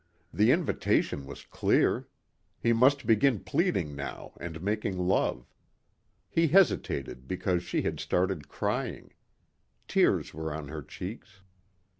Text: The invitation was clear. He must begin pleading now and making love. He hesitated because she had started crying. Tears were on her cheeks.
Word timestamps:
The 0.33 0.49
invitation 0.51 1.27
was 1.27 1.43
clear. 1.43 2.07
He 2.59 2.73
must 2.73 3.05
begin 3.05 3.41
pleading 3.41 3.95
now 3.95 4.33
and 4.41 4.59
making 4.59 4.97
love. 4.97 5.45
He 6.27 6.47
hesitated 6.47 7.27
because 7.27 7.61
she 7.61 7.83
had 7.83 7.99
started 7.99 8.47
crying. 8.49 9.13
Tears 9.87 10.33
were 10.33 10.51
on 10.51 10.69
her 10.69 10.81
cheeks. 10.81 11.41